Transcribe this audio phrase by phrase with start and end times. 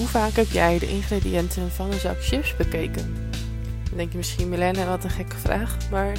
[0.00, 3.30] Hoe vaak heb jij de ingrediënten van een zak chips bekeken?
[3.88, 5.90] Dan denk je misschien, Milena, wat een gekke vraag.
[5.90, 6.12] Maar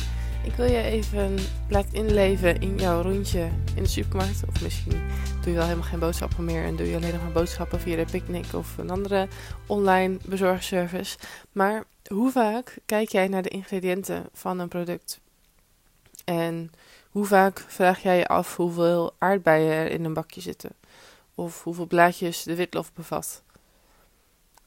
[0.43, 1.37] ik wil je even
[1.69, 4.41] laten inleven in jouw rondje in de supermarkt.
[4.47, 5.01] Of misschien
[5.41, 7.95] doe je wel helemaal geen boodschappen meer en doe je alleen nog maar boodschappen via
[7.95, 9.27] de Picnic of een andere
[9.67, 11.17] online bezorgservice.
[11.51, 15.19] Maar hoe vaak kijk jij naar de ingrediënten van een product?
[16.25, 16.71] En
[17.09, 20.71] hoe vaak vraag jij je af hoeveel aardbeien er in een bakje zitten?
[21.35, 23.43] Of hoeveel blaadjes de witlof bevat?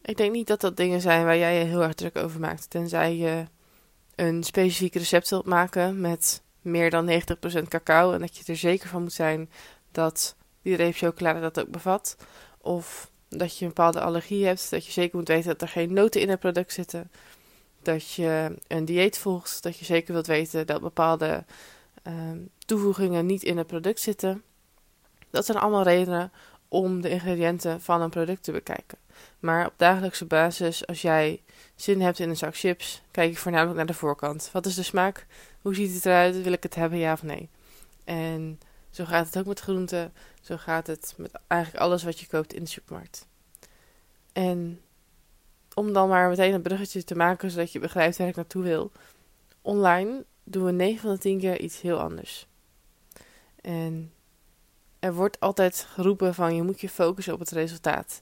[0.05, 2.71] Ik denk niet dat dat dingen zijn waar jij je heel erg druk over maakt.
[2.71, 3.45] Tenzij je
[4.15, 8.13] een specifiek recept wilt maken met meer dan 90% cacao.
[8.13, 9.51] En dat je er zeker van moet zijn
[9.93, 12.17] dat die reep chocolade dat ook bevat.
[12.59, 14.71] Of dat je een bepaalde allergie hebt.
[14.71, 17.11] Dat je zeker moet weten dat er geen noten in het product zitten.
[17.83, 19.63] Dat je een dieet volgt.
[19.63, 21.45] Dat je zeker wilt weten dat bepaalde
[22.03, 24.43] ehm, toevoegingen niet in het product zitten.
[25.31, 26.33] Dat zijn allemaal redenen
[26.69, 29.03] om de ingrediënten van een product te bekijken.
[29.39, 31.43] Maar op dagelijkse basis, als jij
[31.77, 34.51] zin hebt in een zak chips, kijk je voornamelijk naar de voorkant.
[34.53, 35.27] Wat is de smaak?
[35.61, 36.43] Hoe ziet het eruit?
[36.43, 37.49] Wil ik het hebben, ja of nee?
[38.05, 40.13] En zo gaat het ook met groenten.
[40.41, 43.27] Zo gaat het met eigenlijk alles wat je koopt in de supermarkt.
[44.33, 44.81] En
[45.75, 48.93] om dan maar meteen een bruggetje te maken, zodat je begrijpt waar ik naartoe wil.
[49.63, 52.47] Online doen we 9 van de 10 keer iets heel anders.
[53.61, 54.13] En
[54.99, 58.21] er wordt altijd geroepen van je moet je focussen op het resultaat.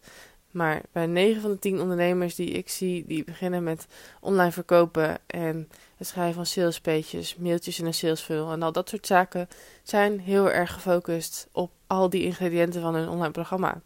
[0.52, 3.86] Maar bij 9 van de 10 ondernemers die ik zie, die beginnen met
[4.20, 9.06] online verkopen en het schrijven van salespages, mailtjes in een salesfunnel en al dat soort
[9.06, 9.48] zaken,
[9.82, 13.80] zijn heel erg gefocust op al die ingrediënten van hun online programma.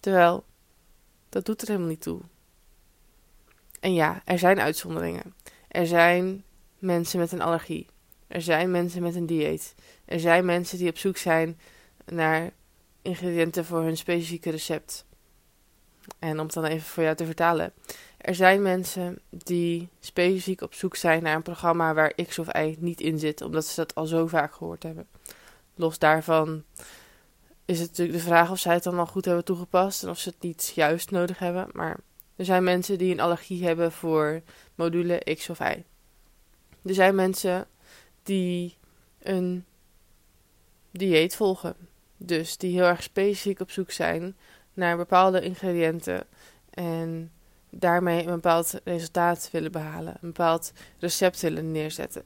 [0.00, 0.44] Terwijl,
[1.28, 2.20] dat doet er helemaal niet toe.
[3.80, 5.34] En ja, er zijn uitzonderingen.
[5.68, 6.44] Er zijn
[6.78, 7.86] mensen met een allergie.
[8.28, 9.74] Er zijn mensen met een dieet.
[10.04, 11.58] Er zijn mensen die op zoek zijn
[12.04, 12.50] naar
[13.02, 15.04] ingrediënten voor hun specifieke recept.
[16.18, 17.72] En om het dan even voor jou te vertalen.
[18.16, 22.76] Er zijn mensen die specifiek op zoek zijn naar een programma waar X of Y
[22.78, 25.08] niet in zit, omdat ze dat al zo vaak gehoord hebben.
[25.74, 26.64] Los daarvan
[27.64, 30.18] is het natuurlijk de vraag of zij het dan al goed hebben toegepast en of
[30.18, 31.68] ze het niet juist nodig hebben.
[31.72, 31.96] Maar
[32.36, 34.42] er zijn mensen die een allergie hebben voor
[34.74, 35.84] module X of Y.
[36.82, 37.66] Er zijn mensen
[38.22, 38.76] die
[39.22, 39.64] een
[40.90, 41.76] dieet volgen.
[42.16, 44.36] Dus die heel erg specifiek op zoek zijn
[44.80, 46.26] naar bepaalde ingrediënten
[46.70, 47.30] en
[47.70, 52.22] daarmee een bepaald resultaat willen behalen, een bepaald recept willen neerzetten.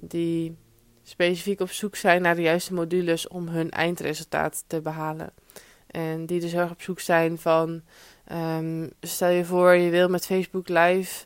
[0.00, 0.56] Die
[1.02, 5.30] specifiek op zoek zijn naar de juiste modules om hun eindresultaat te behalen.
[5.86, 7.82] En die dus erg op zoek zijn van,
[8.32, 11.24] um, stel je voor je wil met Facebook Live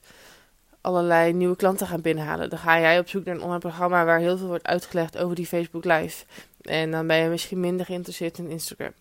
[0.81, 2.51] allerlei nieuwe klanten gaan binnenhalen.
[2.51, 5.37] Dan ga jij op zoek naar een online programma waar heel veel wordt uitgelegd over
[5.37, 6.25] die Facebook Live.
[6.61, 8.93] En dan ben je misschien minder geïnteresseerd in Instagram.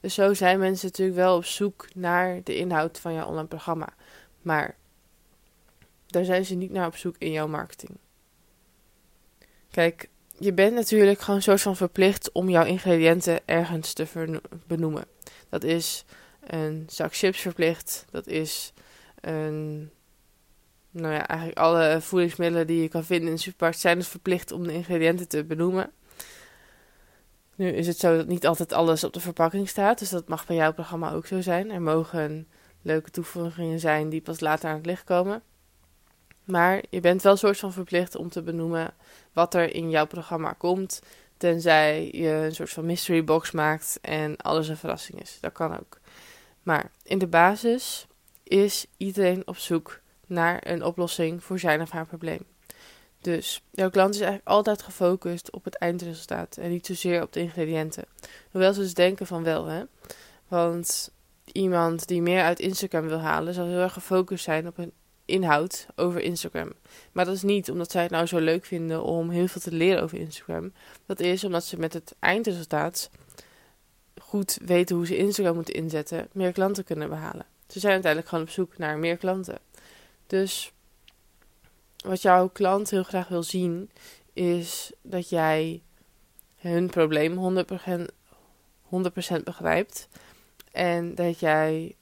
[0.00, 3.88] Dus zo zijn mensen natuurlijk wel op zoek naar de inhoud van jouw online programma.
[4.42, 4.76] Maar
[6.06, 7.98] daar zijn ze niet naar op zoek in jouw marketing.
[9.70, 15.04] Kijk, je bent natuurlijk gewoon soort van verplicht om jouw ingrediënten ergens te benoemen.
[15.48, 16.04] Dat is
[16.40, 18.04] een zak chips verplicht.
[18.10, 18.72] Dat is
[19.20, 19.90] een.
[20.90, 24.52] Nou ja, eigenlijk alle voedingsmiddelen die je kan vinden in de supermarkt zijn dus verplicht
[24.52, 25.92] om de ingrediënten te benoemen.
[27.58, 30.46] Nu is het zo dat niet altijd alles op de verpakking staat, dus dat mag
[30.46, 31.70] bij jouw programma ook zo zijn.
[31.70, 32.48] Er mogen
[32.82, 35.42] leuke toevoegingen zijn die pas later aan het licht komen.
[36.44, 38.94] Maar je bent wel soort van verplicht om te benoemen
[39.32, 41.02] wat er in jouw programma komt,
[41.36, 45.38] tenzij je een soort van mystery box maakt en alles een verrassing is.
[45.40, 46.00] Dat kan ook.
[46.62, 48.06] Maar in de basis
[48.42, 52.42] is iedereen op zoek naar een oplossing voor zijn of haar probleem.
[53.20, 57.40] Dus jouw klant is eigenlijk altijd gefocust op het eindresultaat en niet zozeer op de
[57.40, 58.04] ingrediënten.
[58.50, 59.82] Hoewel ze dus denken van wel, hè.
[60.48, 61.10] Want
[61.52, 64.92] iemand die meer uit Instagram wil halen, zal heel erg gefocust zijn op een
[65.24, 66.72] inhoud over Instagram.
[67.12, 69.72] Maar dat is niet omdat zij het nou zo leuk vinden om heel veel te
[69.72, 70.72] leren over Instagram.
[71.06, 73.10] Dat is omdat ze met het eindresultaat
[74.20, 77.46] goed weten hoe ze Instagram moeten inzetten, meer klanten kunnen behalen.
[77.68, 79.58] Ze zijn uiteindelijk gewoon op zoek naar meer klanten.
[80.26, 80.72] Dus
[82.04, 83.90] wat jouw klant heel graag wil zien,
[84.32, 85.82] is dat jij
[86.56, 88.04] hun probleem 100%,
[89.38, 90.08] 100% begrijpt.
[90.72, 91.96] En dat jij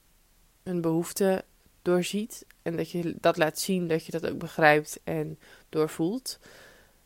[0.62, 1.44] hun behoefte
[1.82, 2.46] doorziet.
[2.62, 5.38] En dat je dat laat zien dat je dat ook begrijpt en
[5.68, 6.38] doorvoelt.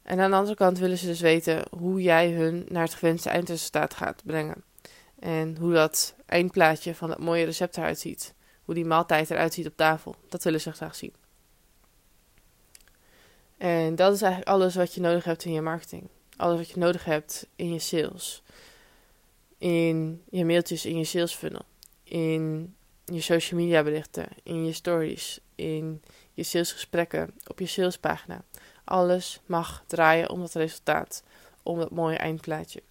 [0.02, 3.28] En aan de andere kant willen ze dus weten hoe jij hun naar het gewenste
[3.28, 4.64] eindresultaat gaat brengen.
[5.18, 8.34] En hoe dat eindplaatje van dat mooie recept eruit ziet.
[8.64, 10.14] Hoe die maaltijd eruit ziet op tafel.
[10.28, 11.12] Dat willen ze graag zien.
[13.60, 16.08] En dat is eigenlijk alles wat je nodig hebt in je marketing.
[16.36, 18.42] Alles wat je nodig hebt in je sales.
[19.58, 21.62] In je mailtjes, in je sales funnel.
[22.04, 22.74] In
[23.04, 26.02] je social media berichten, in je stories, in
[26.32, 28.44] je salesgesprekken, op je salespagina.
[28.84, 31.22] Alles mag draaien om dat resultaat,
[31.62, 32.82] om dat mooie eindplaatje.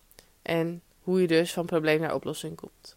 [0.41, 2.95] En hoe je dus van probleem naar oplossing komt.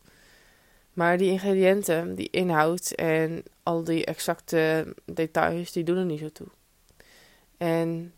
[0.93, 6.33] Maar die ingrediënten, die inhoud en al die exacte details, die doen er niet zo
[6.33, 6.49] toe.
[7.63, 8.13] En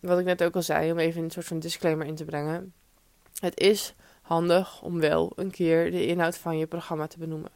[0.00, 2.72] wat ik net ook al zei, om even een soort van disclaimer in te brengen.
[3.40, 7.50] Het is handig om wel een keer de inhoud van je programma te benoemen.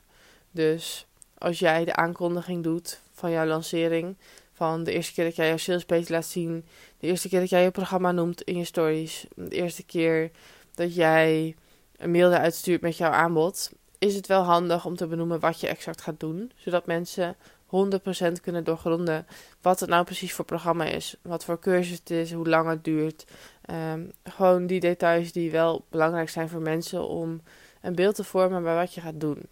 [0.50, 1.06] Dus
[1.38, 4.16] als jij de aankondiging doet van jouw lancering,
[4.52, 6.64] van de eerste keer dat jij jouw salespage laat zien,
[6.98, 10.30] de eerste keer dat jij je programma noemt in je stories, de eerste keer
[10.74, 11.56] dat jij
[11.96, 15.60] een mail eruit stuurt met jouw aanbod, is het wel handig om te benoemen wat
[15.60, 17.36] je exact gaat doen, zodat mensen
[17.72, 19.26] 100% kunnen doorgronden
[19.60, 22.84] wat het nou precies voor programma is, wat voor cursus het is, hoe lang het
[22.84, 23.24] duurt.
[23.70, 27.42] Um, gewoon die details die wel belangrijk zijn voor mensen om
[27.80, 29.42] een beeld te vormen bij wat je gaat doen.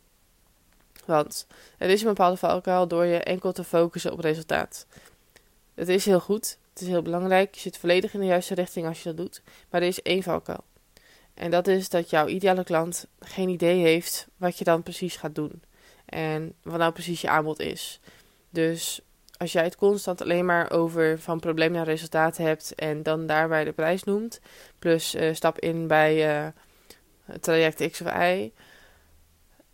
[1.07, 1.47] Want
[1.77, 4.87] het is een bepaalde valkuil door je enkel te focussen op resultaat.
[5.75, 8.87] Het is heel goed, het is heel belangrijk, je zit volledig in de juiste richting
[8.87, 10.65] als je dat doet, maar er is één valkuil.
[11.35, 15.35] En dat is dat jouw ideale klant geen idee heeft wat je dan precies gaat
[15.35, 15.63] doen.
[16.11, 18.01] En wat nou precies je aanbod is.
[18.51, 19.01] Dus
[19.37, 23.65] als jij het constant alleen maar over van probleem naar resultaat hebt en dan daarbij
[23.65, 24.41] de prijs noemt,
[24.79, 26.47] plus uh, stap in bij uh,
[27.41, 28.53] traject X of Y,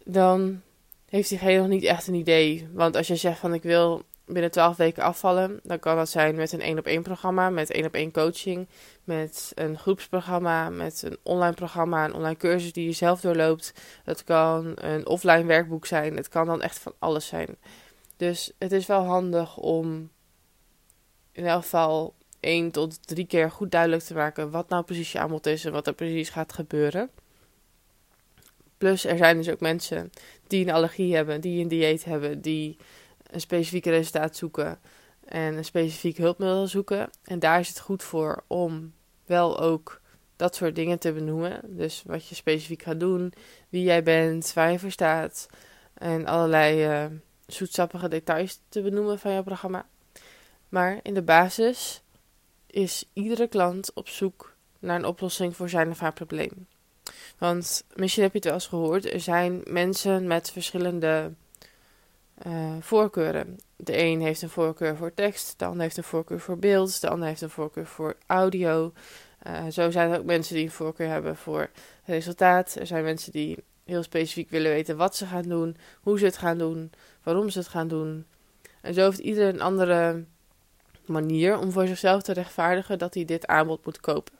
[0.04, 0.62] dan
[1.08, 2.68] heeft diegene nog niet echt een idee.
[2.72, 6.34] Want als je zegt van ik wil binnen 12 weken afvallen, dan kan dat zijn
[6.34, 8.68] met een één op één programma, met één op één coaching,
[9.04, 13.72] met een groepsprogramma, met een online programma, een online cursus die je zelf doorloopt.
[14.04, 16.16] Het kan een offline werkboek zijn.
[16.16, 17.56] Het kan dan echt van alles zijn.
[18.16, 20.10] Dus het is wel handig om
[21.32, 25.18] in elk geval één tot drie keer goed duidelijk te maken wat nou precies je
[25.18, 27.10] aanbod is en wat er precies gaat gebeuren.
[28.78, 30.10] Plus er zijn dus ook mensen
[30.46, 32.76] die een allergie hebben, die een dieet hebben, die
[33.30, 34.78] een specifieke resultaat zoeken
[35.24, 37.10] en een specifiek hulpmiddel zoeken.
[37.24, 38.92] En daar is het goed voor om
[39.24, 40.00] wel ook
[40.36, 41.60] dat soort dingen te benoemen.
[41.64, 43.32] Dus wat je specifiek gaat doen,
[43.68, 45.46] wie jij bent, waar je voor staat
[45.94, 47.10] en allerlei uh,
[47.46, 49.86] zoetsappige details te benoemen van jouw programma.
[50.68, 52.02] Maar in de basis
[52.66, 56.66] is iedere klant op zoek naar een oplossing voor zijn of haar probleem.
[57.38, 61.32] Want misschien heb je het wel eens gehoord, er zijn mensen met verschillende
[62.46, 63.58] uh, voorkeuren.
[63.76, 67.08] De een heeft een voorkeur voor tekst, de ander heeft een voorkeur voor beeld, de
[67.08, 68.92] ander heeft een voorkeur voor audio.
[69.46, 71.70] Uh, zo zijn er ook mensen die een voorkeur hebben voor
[72.04, 72.74] resultaat.
[72.74, 76.36] Er zijn mensen die heel specifiek willen weten wat ze gaan doen, hoe ze het
[76.36, 76.92] gaan doen,
[77.22, 78.26] waarom ze het gaan doen.
[78.80, 80.24] En zo heeft ieder een andere
[81.04, 84.34] manier om voor zichzelf te rechtvaardigen dat hij dit aanbod moet kopen.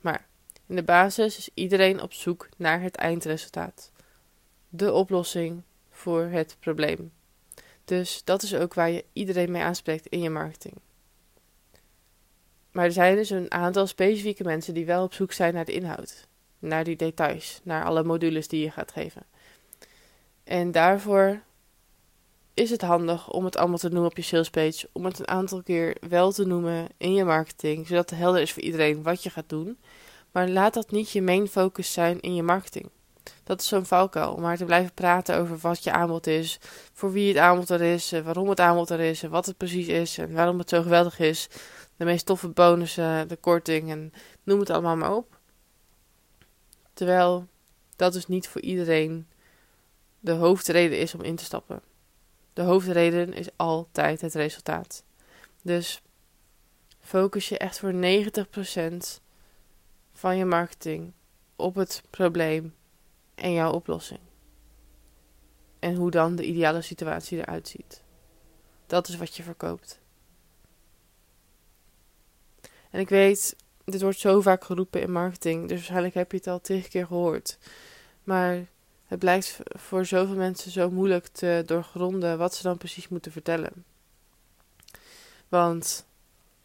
[0.00, 0.26] Maar
[0.66, 3.90] in de basis is iedereen op zoek naar het eindresultaat.
[4.68, 5.62] De oplossing
[6.02, 7.12] voor het probleem.
[7.84, 10.74] Dus dat is ook waar je iedereen mee aanspreekt in je marketing.
[12.72, 15.72] Maar er zijn dus een aantal specifieke mensen die wel op zoek zijn naar de
[15.72, 16.26] inhoud,
[16.58, 19.22] naar die details, naar alle modules die je gaat geven.
[20.44, 21.42] En daarvoor
[22.54, 25.62] is het handig om het allemaal te noemen op je salespage, om het een aantal
[25.62, 29.30] keer wel te noemen in je marketing, zodat het helder is voor iedereen wat je
[29.30, 29.78] gaat doen.
[30.30, 32.90] Maar laat dat niet je main focus zijn in je marketing.
[33.44, 34.32] Dat is zo'n valkuil.
[34.32, 36.58] Om maar te blijven praten over wat je aanbod is,
[36.92, 39.86] voor wie het aanbod er is, waarom het aanbod er is en wat het precies
[39.86, 41.48] is en waarom het zo geweldig is.
[41.96, 44.12] De meest toffe bonussen, de korting en
[44.42, 45.38] noem het allemaal maar op.
[46.92, 47.46] Terwijl
[47.96, 49.26] dat dus niet voor iedereen
[50.20, 51.82] de hoofdreden is om in te stappen.
[52.52, 55.04] De hoofdreden is altijd het resultaat.
[55.62, 56.02] Dus
[57.00, 59.20] focus je echt voor 90%
[60.12, 61.12] van je marketing
[61.56, 62.74] op het probleem
[63.34, 64.20] en jouw oplossing.
[65.78, 68.02] En hoe dan de ideale situatie eruit ziet.
[68.86, 70.00] Dat is wat je verkoopt.
[72.90, 76.46] En ik weet, dit wordt zo vaak geroepen in marketing, dus waarschijnlijk heb je het
[76.46, 77.58] al tegen keer gehoord.
[78.24, 78.66] Maar
[79.06, 83.84] het blijkt voor zoveel mensen zo moeilijk te doorgronden wat ze dan precies moeten vertellen.
[85.48, 86.06] Want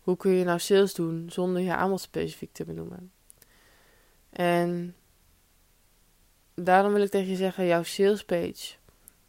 [0.01, 3.11] hoe kun je nou sales doen zonder je aanbod specifiek te benoemen?
[4.29, 4.95] En
[6.63, 8.75] daarom wil ik tegen je zeggen: jouw salespage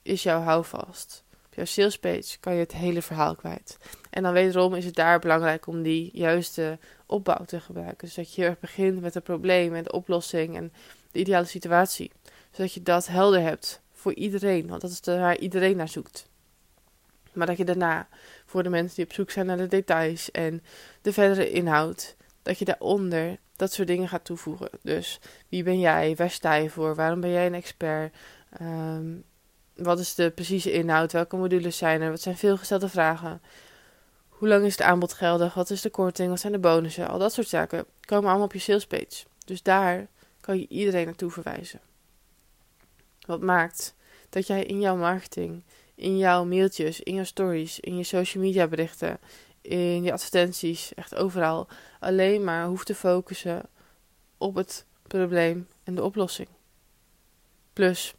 [0.02, 1.24] is jouw houvast.
[1.46, 3.78] Op jouw salespage kan je het hele verhaal kwijt.
[4.10, 8.06] En dan wederom is het daar belangrijk om die juiste opbouw te gebruiken.
[8.06, 10.72] Dus dat je heel erg begint met het probleem en de oplossing en
[11.12, 12.12] de ideale situatie.
[12.50, 16.28] Zodat je dat helder hebt voor iedereen, want dat is waar iedereen naar zoekt.
[17.32, 18.08] Maar dat je daarna
[18.46, 20.62] voor de mensen die op zoek zijn naar de details en
[21.02, 24.68] de verdere inhoud, dat je daaronder dat soort dingen gaat toevoegen.
[24.82, 26.14] Dus wie ben jij?
[26.16, 26.94] Waar sta je voor?
[26.94, 28.14] Waarom ben jij een expert?
[28.58, 29.06] Ehm,
[29.74, 31.12] Wat is de precieze inhoud?
[31.12, 32.10] Welke modules zijn er?
[32.10, 33.42] Wat zijn veelgestelde vragen?
[34.28, 35.54] Hoe lang is het aanbod geldig?
[35.54, 36.28] Wat is de korting?
[36.28, 37.08] Wat zijn de bonussen?
[37.08, 39.24] Al dat soort zaken komen allemaal op je salespage.
[39.44, 40.06] Dus daar
[40.40, 41.80] kan je iedereen naartoe verwijzen.
[43.26, 43.94] Wat maakt
[44.28, 45.62] dat jij in jouw marketing,
[45.94, 49.18] in jouw mailtjes, in jouw stories, in je social media berichten,
[49.60, 51.68] in je advertenties, echt overal,
[52.00, 53.62] alleen maar hoeft te focussen
[54.38, 56.48] op het probleem en de oplossing.
[57.72, 58.14] Plus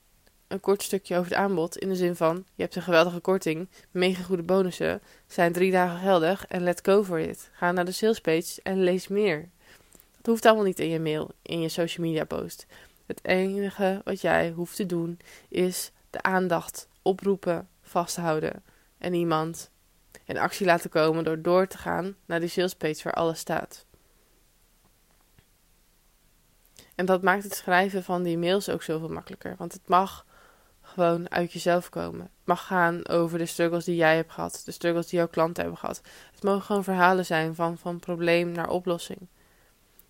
[0.47, 3.69] een kort stukje over het aanbod in de zin van: je hebt een geweldige korting,
[3.91, 7.49] mega goede bonussen, zijn drie dagen geldig en let go for it.
[7.53, 9.49] Ga naar de salespage en lees meer.
[10.17, 12.65] Dat hoeft allemaal niet in je mail, in je social media post.
[13.05, 18.63] Het enige wat jij hoeft te doen is de aandacht oproepen, vasthouden
[18.97, 19.69] en iemand
[20.29, 23.85] in actie laten komen door door te gaan naar die salespage waar alles staat.
[26.95, 29.55] En dat maakt het schrijven van die mails ook zoveel makkelijker.
[29.57, 30.25] Want het mag
[30.81, 32.21] gewoon uit jezelf komen.
[32.21, 35.61] Het mag gaan over de struggles die jij hebt gehad, de struggles die jouw klanten
[35.61, 36.01] hebben gehad.
[36.31, 39.27] Het mogen gewoon verhalen zijn van, van probleem naar oplossing.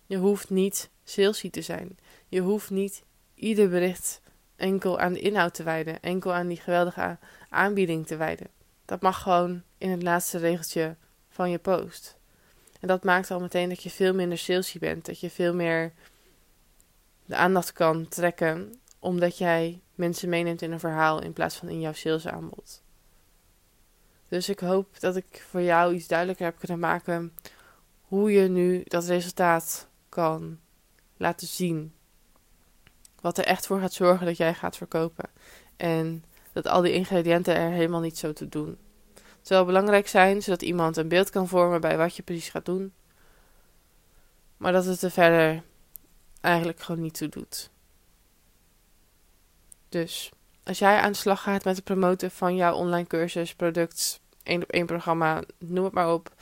[0.06, 1.98] Je hoeft niet salesy te zijn.
[2.28, 4.20] Je hoeft niet ieder bericht
[4.56, 8.59] enkel aan de inhoud te wijden, enkel aan die geweldige aanbieding te wijden.
[8.90, 10.96] Dat mag gewoon in het laatste regeltje
[11.28, 12.16] van je post.
[12.80, 15.92] En dat maakt al meteen dat je veel minder salesy bent, dat je veel meer
[17.24, 21.80] de aandacht kan trekken, omdat jij mensen meeneemt in een verhaal in plaats van in
[21.80, 22.82] jouw salesaanbod.
[24.28, 27.34] Dus ik hoop dat ik voor jou iets duidelijker heb kunnen maken
[28.00, 30.58] hoe je nu dat resultaat kan
[31.16, 31.94] laten zien.
[33.20, 35.30] Wat er echt voor gaat zorgen dat jij gaat verkopen.
[35.76, 38.78] En dat al die ingrediënten er helemaal niet zo te doen.
[39.14, 42.64] Het zal belangrijk zijn zodat iemand een beeld kan vormen bij wat je precies gaat
[42.64, 42.92] doen.
[44.56, 45.62] Maar dat het er verder
[46.40, 47.70] eigenlijk gewoon niet toe doet.
[49.88, 50.30] Dus
[50.64, 54.62] als jij aan de slag gaat met het promoten van jouw online cursus, product, één
[54.62, 56.34] op één programma, noem het maar op,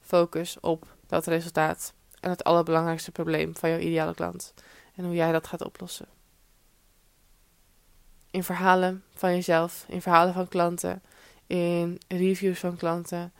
[0.00, 4.54] focus op dat resultaat en het allerbelangrijkste probleem van jouw ideale klant
[4.94, 6.06] en hoe jij dat gaat oplossen.
[8.34, 11.02] In verhalen van jezelf, in verhalen van klanten,
[11.46, 13.32] in reviews van klanten,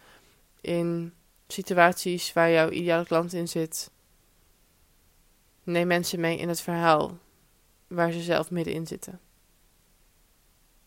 [0.60, 1.14] in
[1.48, 3.90] situaties waar jouw ideale klant in zit.
[5.62, 7.18] Neem mensen mee in het verhaal
[7.86, 9.20] waar ze zelf middenin zitten.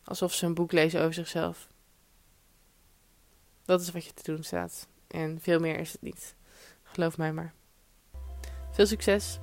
[0.04, 1.68] Alsof ze een boek lezen over zichzelf.
[3.66, 4.88] Dat is wat je te doen staat.
[5.08, 6.36] En veel meer is het niet.
[6.84, 7.54] Geloof mij maar.
[8.72, 9.40] Veel succes!